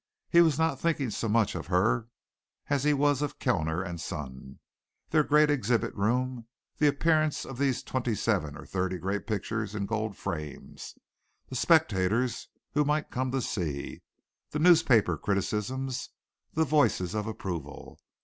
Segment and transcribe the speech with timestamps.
[0.31, 2.07] He was not thinking so much of her
[2.67, 4.57] though as he was of Kellner and Son
[5.11, 6.47] their great exhibit room,
[6.79, 10.97] the appearance of these twenty seven or thirty great pictures in gold frames;
[11.49, 14.01] the spectators who might come to see;
[14.49, 16.09] the newspaper criticisms;
[16.51, 17.99] the voices of approval.